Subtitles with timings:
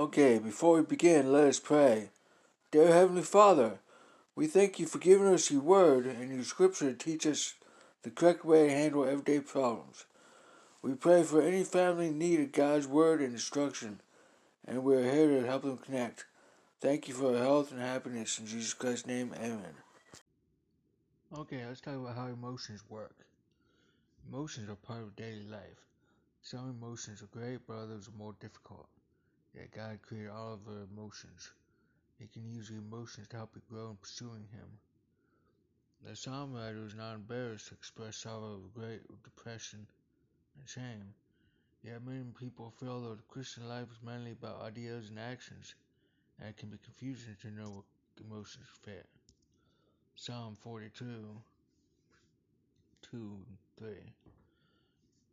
[0.00, 2.08] Okay, before we begin, let us pray.
[2.70, 3.80] Dear Heavenly Father,
[4.34, 7.52] we thank you for giving us your word and your scripture to teach us
[8.02, 10.06] the correct way to handle everyday problems.
[10.80, 14.00] We pray for any family in need of God's word and instruction,
[14.66, 16.24] and we are here to help them connect.
[16.80, 18.38] Thank you for health and happiness.
[18.38, 19.74] In Jesus Christ's name, amen.
[21.36, 23.16] Okay, let's talk about how emotions work.
[24.26, 25.84] Emotions are part of daily life.
[26.40, 28.88] Some emotions are great, but others are more difficult.
[29.54, 31.50] Yet God created all of our emotions.
[32.18, 34.78] He can use emotions to help you grow in pursuing Him.
[36.06, 39.86] The psalm writer is not embarrassed to express sorrow, regret, depression,
[40.58, 41.14] and shame.
[41.82, 45.74] Yet many people feel that the Christian life is mainly about ideas and actions,
[46.38, 47.84] and it can be confusing to know what
[48.24, 49.06] emotions fit.
[50.14, 51.04] Psalm 42,
[53.10, 53.88] 2 and 3.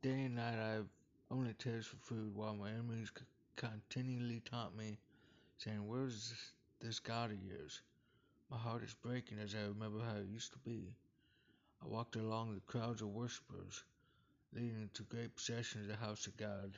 [0.02, 0.88] Day and night I have
[1.30, 3.10] only tears for food, while my enemies
[3.58, 5.00] continually taught me,
[5.58, 6.34] saying, Where is
[6.80, 7.82] this, God of yours?
[8.50, 10.96] My heart is breaking as I remember how it used to be.
[11.84, 13.84] I walked along the crowds of worshippers,
[14.54, 16.78] leading to great possessions of the house of God.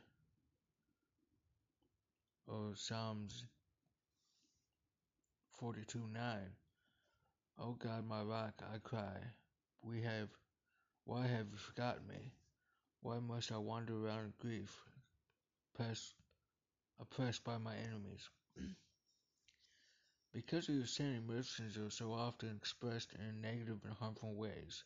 [2.47, 3.43] Or Psalms
[5.59, 6.38] 42 9.
[7.59, 9.17] O God, my rock, I cry.
[9.83, 10.30] We have,
[11.03, 12.31] why have you forgotten me?
[13.02, 14.75] Why must I wander around in grief,
[15.73, 16.14] oppressed,
[17.00, 18.30] oppressed by my enemies?
[20.33, 24.83] because of your sin, emotions are so often expressed in negative and harmful ways,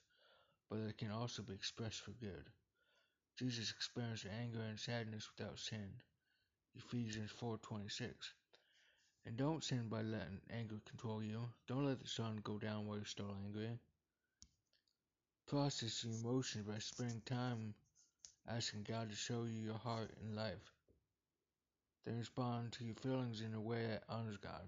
[0.69, 2.45] but they can also be expressed for good.
[3.37, 5.89] Jesus experienced anger and sadness without sin.
[6.75, 8.33] Ephesians 4:26.
[9.25, 11.49] And don't sin by letting anger control you.
[11.67, 13.79] Don't let the sun go down while you're still angry.
[15.47, 17.73] Process your emotions by spending time
[18.47, 20.73] asking God to show you your heart and life.
[22.05, 24.67] Then respond to your feelings in a way that honors God,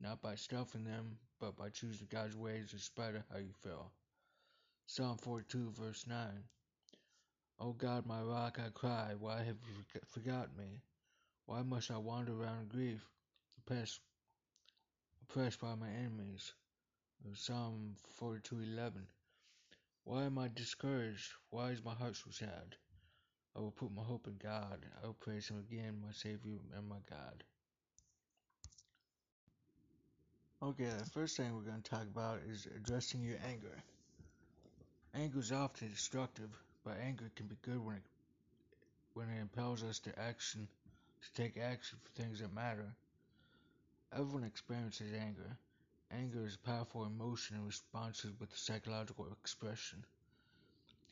[0.00, 3.92] not by stuffing them, but by choosing God's ways in spite of how you feel.
[4.86, 6.44] Psalm 42, verse 9.
[7.58, 10.82] O God, my rock, I cry, why have you forgotten me?
[11.46, 13.08] Why must I wander around in grief,
[13.58, 14.00] oppressed,
[15.22, 16.52] oppressed by my enemies?
[17.34, 19.06] Psalm 42:11.
[20.04, 21.32] Why am I discouraged?
[21.50, 22.76] Why is my heart so sad?
[23.56, 24.84] I will put my hope in God.
[25.02, 27.42] I will praise Him again, my Savior and my God.
[30.62, 33.82] Okay, the first thing we're going to talk about is addressing your anger.
[35.14, 36.50] Anger is often destructive,
[36.84, 38.02] but anger can be good when it
[39.14, 40.68] when it impels us to action
[41.22, 42.92] to take action for things that matter.
[44.12, 45.56] Everyone experiences anger.
[46.10, 50.04] Anger is a powerful emotion and responses with a psychological expression.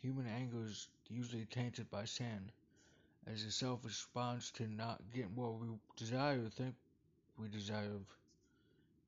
[0.03, 2.51] Human anger is usually tainted by sin,
[3.27, 6.75] as a selfish response to not getting what we desire think
[7.39, 8.03] we deserve.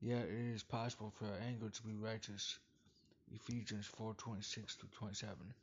[0.01, 2.59] Yet it is possible for our anger to be righteous.
[3.35, 5.55] Ephesians 4:26 27.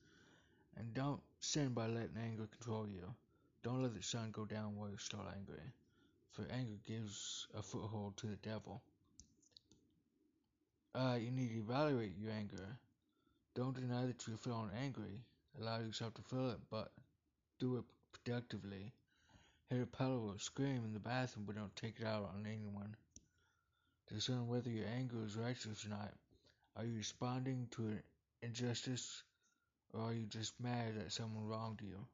[0.75, 3.13] And don't sin by letting anger control you.
[3.63, 5.73] Don't let the sun go down while you're still angry
[6.33, 8.81] for anger gives a foothold to the devil.
[10.95, 12.77] Uh, you need to evaluate your anger.
[13.55, 15.21] Don't deny that you're feeling angry.
[15.59, 16.91] Allow yourself to feel it, but
[17.59, 18.91] do it productively.
[19.69, 22.95] Hit a pedal or scream in the bathroom, but don't take it out on anyone.
[24.11, 26.13] Discern whether your anger is righteous or not.
[26.75, 28.03] Are you responding to an
[28.41, 29.23] injustice,
[29.93, 32.05] or are you just mad that someone wronged you?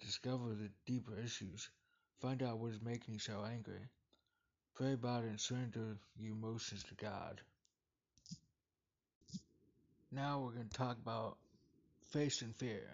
[0.00, 1.68] Discover the deeper issues.
[2.20, 3.88] Find out what is making you so angry.
[4.74, 7.40] Pray about it and surrender your emotions to God.
[10.10, 11.36] Now we're going to talk about
[12.12, 12.86] facing fear.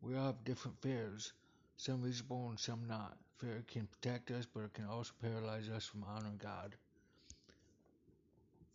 [0.00, 1.34] We all have different fears,
[1.76, 3.18] some reasonable and some not.
[3.36, 6.74] Fear can protect us, but it can also paralyze us from honoring God.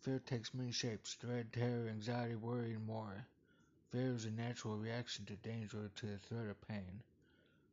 [0.02, 3.26] Fear takes many shapes dread, terror, anxiety, worry, and more.
[3.90, 7.02] Fear is a natural reaction to danger or to the threat of pain.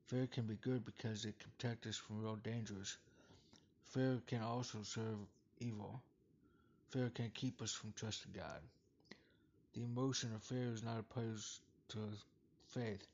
[0.08, 2.98] Fear can be good because it can protect us from real dangers.
[3.92, 5.20] Fear can also serve
[5.60, 6.02] evil.
[6.90, 8.62] Fear can keep us from trusting God.
[9.76, 11.62] The emotion of fear is not opposed
[11.94, 12.00] to
[12.80, 13.06] faith.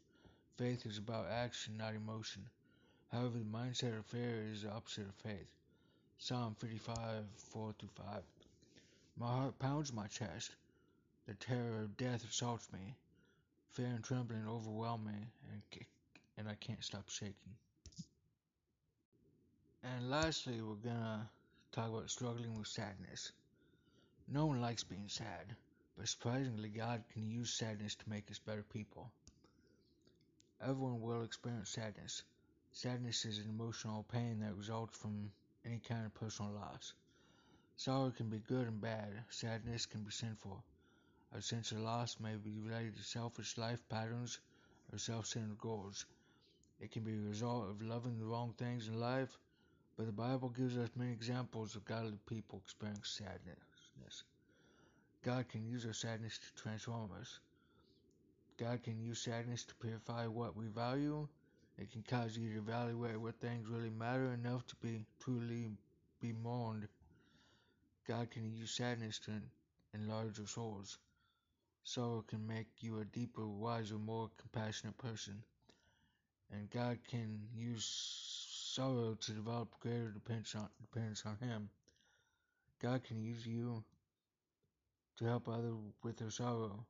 [0.57, 2.43] Faith is about action, not emotion.
[3.11, 5.47] However, the mindset of fear is the opposite of faith.
[6.17, 6.95] Psalm 55,
[7.51, 8.23] 4 5.
[9.17, 10.51] My heart pounds my chest.
[11.27, 12.95] The terror of death assaults me.
[13.71, 15.85] Fear and trembling overwhelm me, and,
[16.37, 17.55] and I can't stop shaking.
[19.83, 21.29] And lastly, we're gonna
[21.71, 23.31] talk about struggling with sadness.
[24.27, 25.55] No one likes being sad,
[25.99, 29.11] but surprisingly, God can use sadness to make us better people.
[30.61, 32.23] Everyone will experience sadness.
[32.71, 35.29] Sadness is an emotional pain that results from
[35.65, 36.93] any kind of personal loss.
[37.75, 39.09] Sorrow can be good and bad.
[39.29, 40.63] Sadness can be sinful.
[41.33, 44.39] A sense of loss may be related to selfish life patterns
[44.93, 46.05] or self-centered goals.
[46.79, 49.37] It can be a result of loving the wrong things in life,
[49.97, 54.23] but the Bible gives us many examples of godly people experiencing sadness.
[55.25, 57.39] God can use our sadness to transform us.
[58.57, 61.27] God can use sadness to purify what we value.
[61.77, 65.71] It can cause you to evaluate what things really matter enough to be truly
[66.21, 66.87] be mourned.
[68.07, 69.31] God can use sadness to
[69.93, 70.97] enlarge your souls.
[71.83, 75.41] Sorrow can make you a deeper, wiser, more compassionate person.
[76.51, 77.85] And God can use
[78.75, 81.69] sorrow to develop greater dependence on, dependence on Him.
[82.81, 83.83] God can use you
[85.19, 86.85] to help others with their sorrow.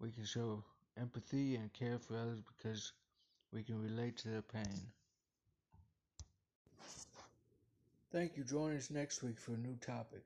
[0.00, 0.64] We can show
[1.00, 2.92] empathy and care for others because
[3.52, 4.80] we can relate to their pain.
[8.12, 8.44] Thank you.
[8.44, 10.22] Join us next week for a new topic.